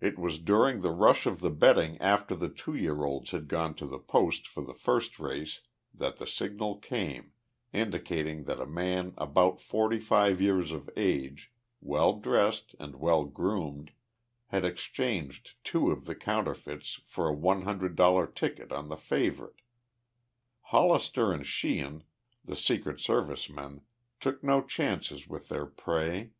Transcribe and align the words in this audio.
It 0.00 0.18
was 0.18 0.40
during 0.40 0.80
the 0.80 0.90
rush 0.90 1.24
of 1.24 1.38
the 1.42 1.50
betting 1.50 1.96
after 2.00 2.34
the 2.34 2.48
two 2.48 2.74
year 2.74 3.04
olds 3.04 3.30
had 3.30 3.46
gone 3.46 3.72
to 3.76 3.86
the 3.86 4.00
post 4.00 4.48
for 4.48 4.64
the 4.64 4.74
first 4.74 5.20
race 5.20 5.60
that 5.94 6.16
the 6.16 6.26
signal 6.26 6.78
came 6.78 7.32
indicating 7.72 8.46
that 8.46 8.58
a 8.60 8.66
man 8.66 9.14
about 9.16 9.60
forty 9.60 10.00
five 10.00 10.40
years 10.40 10.72
of 10.72 10.90
age, 10.96 11.52
well 11.80 12.14
dressed 12.14 12.74
and 12.80 12.96
well 12.96 13.26
groomed, 13.26 13.92
had 14.46 14.64
exchanged 14.64 15.54
two 15.62 15.92
of 15.92 16.06
the 16.06 16.16
counterfeits 16.16 16.94
for 17.06 17.28
a 17.28 17.32
one 17.32 17.62
hundred 17.62 17.94
dollar 17.94 18.26
ticket 18.26 18.72
on 18.72 18.88
the 18.88 18.96
favorite. 18.96 19.62
Hollister 20.62 21.32
and 21.32 21.46
Sheehan, 21.46 22.02
the 22.44 22.56
Secret 22.56 22.98
Service 22.98 23.48
men, 23.48 23.82
took 24.18 24.42
no 24.42 24.64
chances 24.64 25.28
with 25.28 25.48
their 25.48 25.66
prey. 25.66 26.32